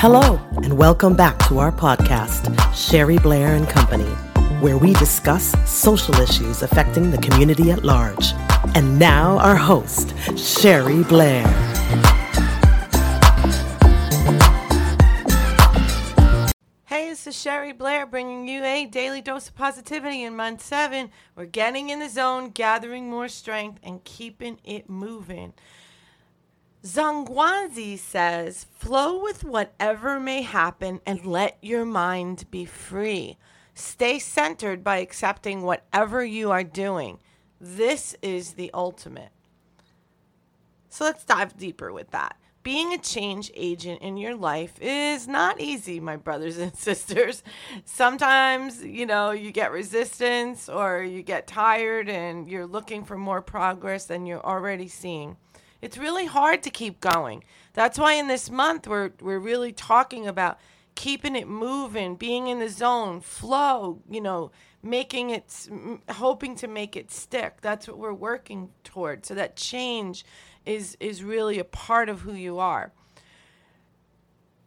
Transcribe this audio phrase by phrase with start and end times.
[0.00, 4.08] Hello, and welcome back to our podcast, Sherry Blair and Company,
[4.60, 8.32] where we discuss social issues affecting the community at large.
[8.76, 11.44] And now, our host, Sherry Blair.
[16.84, 21.10] Hey, this is Sherry Blair bringing you a daily dose of positivity in month seven.
[21.34, 25.54] We're getting in the zone, gathering more strength, and keeping it moving.
[26.84, 33.36] Zhangguanzi says, flow with whatever may happen and let your mind be free.
[33.74, 37.18] Stay centered by accepting whatever you are doing.
[37.60, 39.30] This is the ultimate.
[40.88, 42.36] So let's dive deeper with that.
[42.62, 47.42] Being a change agent in your life is not easy, my brothers and sisters.
[47.84, 53.42] Sometimes, you know, you get resistance or you get tired and you're looking for more
[53.42, 55.36] progress than you're already seeing
[55.80, 57.44] it's really hard to keep going.
[57.74, 60.58] That's why in this month we're we're really talking about
[60.94, 64.50] keeping it moving, being in the zone, flow, you know,
[64.82, 65.68] making it
[66.10, 67.60] hoping to make it stick.
[67.60, 69.24] That's what we're working toward.
[69.24, 70.24] So that change
[70.66, 72.92] is is really a part of who you are.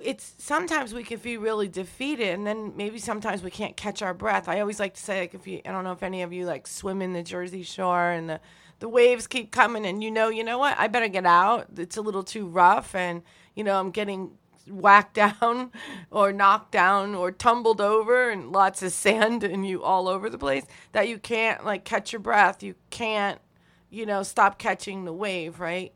[0.00, 4.14] It's sometimes we can feel really defeated and then maybe sometimes we can't catch our
[4.14, 4.48] breath.
[4.48, 6.44] I always like to say like if you I don't know if any of you
[6.44, 8.40] like swim in the Jersey Shore and the
[8.80, 10.78] the waves keep coming and you know you know what?
[10.78, 11.66] I better get out.
[11.76, 13.22] It's a little too rough and
[13.54, 14.30] you know i'm getting
[14.70, 15.72] whacked down
[16.10, 20.38] or knocked down or tumbled over and lots of sand and you all over the
[20.38, 22.62] place that you can't like catch your breath.
[22.62, 23.40] You can't
[23.90, 25.92] you know stop catching the wave right?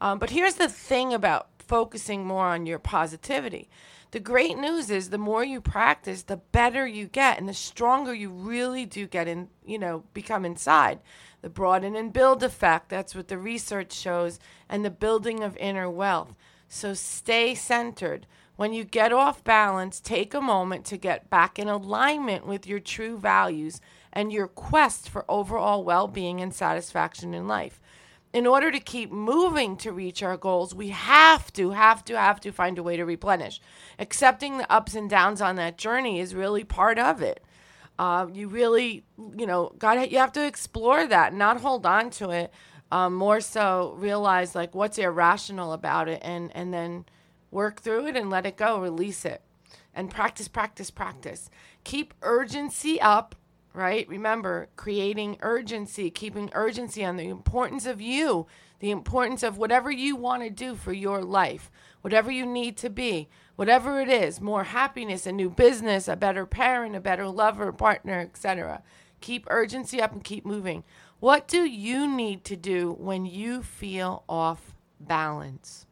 [0.00, 3.68] Um, but here's the thing about focusing more on your positivity
[4.10, 8.12] the great news is the more you practice the better you get and the stronger
[8.12, 10.98] you really do get in you know become inside
[11.42, 12.88] the broaden and build effect.
[12.88, 16.34] That's what the research shows, and the building of inner wealth.
[16.68, 18.26] So stay centered.
[18.56, 22.78] When you get off balance, take a moment to get back in alignment with your
[22.78, 23.80] true values
[24.12, 27.80] and your quest for overall well being and satisfaction in life.
[28.32, 32.40] In order to keep moving to reach our goals, we have to, have to, have
[32.40, 33.60] to find a way to replenish.
[33.98, 37.44] Accepting the ups and downs on that journey is really part of it.
[37.98, 39.04] Uh, you really,
[39.36, 42.50] you know, got you have to explore that, not hold on to it.
[42.90, 47.04] Um, more so, realize like what's irrational about it, and and then
[47.50, 49.42] work through it and let it go, release it,
[49.94, 51.50] and practice, practice, practice.
[51.84, 53.34] Keep urgency up,
[53.74, 54.08] right?
[54.08, 58.46] Remember, creating urgency, keeping urgency on the importance of you,
[58.80, 62.90] the importance of whatever you want to do for your life, whatever you need to
[62.90, 67.72] be, whatever it is more happiness, a new business, a better parent, a better lover,
[67.72, 68.82] partner, etc.
[69.20, 70.84] Keep urgency up and keep moving.
[71.20, 75.86] What do you need to do when you feel off balance?